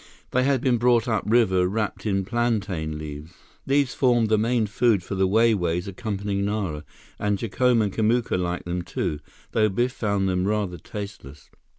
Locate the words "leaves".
2.97-3.33